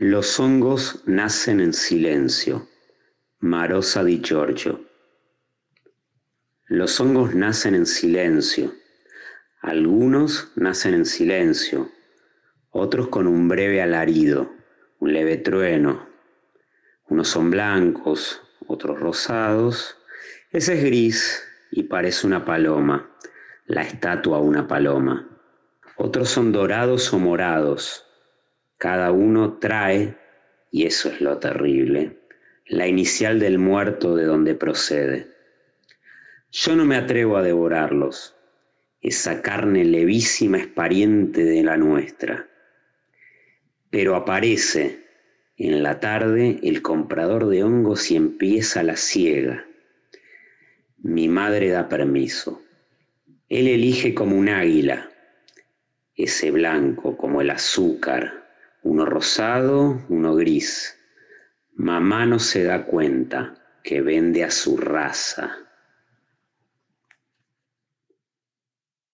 Los 0.00 0.38
hongos 0.38 1.02
nacen 1.06 1.58
en 1.58 1.72
silencio. 1.72 2.68
Marosa 3.40 4.04
di 4.04 4.20
Giorgio. 4.20 4.84
Los 6.68 7.00
hongos 7.00 7.34
nacen 7.34 7.74
en 7.74 7.84
silencio. 7.84 8.72
Algunos 9.60 10.52
nacen 10.54 10.94
en 10.94 11.04
silencio, 11.04 11.90
otros 12.70 13.08
con 13.08 13.26
un 13.26 13.48
breve 13.48 13.82
alarido, 13.82 14.52
un 15.00 15.12
leve 15.12 15.36
trueno. 15.36 16.08
Unos 17.08 17.26
son 17.26 17.50
blancos, 17.50 18.40
otros 18.68 19.00
rosados. 19.00 19.96
Ese 20.52 20.74
es 20.74 20.84
gris 20.84 21.42
y 21.72 21.82
parece 21.82 22.24
una 22.24 22.44
paloma, 22.44 23.10
la 23.66 23.82
estatua 23.82 24.38
una 24.38 24.68
paloma. 24.68 25.28
Otros 25.96 26.28
son 26.28 26.52
dorados 26.52 27.12
o 27.12 27.18
morados 27.18 28.07
cada 28.78 29.10
uno 29.10 29.58
trae, 29.58 30.16
y 30.70 30.86
eso 30.86 31.10
es 31.10 31.20
lo 31.20 31.38
terrible, 31.38 32.16
la 32.66 32.86
inicial 32.86 33.40
del 33.40 33.58
muerto 33.58 34.14
de 34.14 34.24
donde 34.24 34.54
procede. 34.54 35.26
Yo 36.52 36.76
no 36.76 36.84
me 36.84 36.96
atrevo 36.96 37.36
a 37.36 37.42
devorarlos. 37.42 38.36
Esa 39.00 39.42
carne 39.42 39.84
levísima 39.84 40.58
es 40.58 40.66
pariente 40.68 41.44
de 41.44 41.62
la 41.62 41.76
nuestra. 41.76 42.48
Pero 43.90 44.14
aparece 44.14 45.04
en 45.56 45.82
la 45.82 45.98
tarde 45.98 46.60
el 46.62 46.80
comprador 46.82 47.48
de 47.48 47.64
hongos 47.64 48.10
y 48.10 48.16
empieza 48.16 48.82
la 48.82 48.96
siega. 48.96 49.66
Mi 50.98 51.28
madre 51.28 51.68
da 51.68 51.88
permiso. 51.88 52.62
Él 53.48 53.66
elige 53.66 54.14
como 54.14 54.36
un 54.36 54.48
águila, 54.48 55.10
ese 56.16 56.50
blanco 56.50 57.16
como 57.16 57.40
el 57.40 57.50
azúcar, 57.50 58.47
uno 58.88 59.04
rosado, 59.04 60.02
uno 60.08 60.34
gris. 60.34 60.96
Mamá 61.74 62.24
no 62.24 62.38
se 62.38 62.64
da 62.64 62.86
cuenta 62.86 63.54
que 63.84 64.00
vende 64.00 64.44
a 64.44 64.50
su 64.50 64.78
raza. 64.78 65.67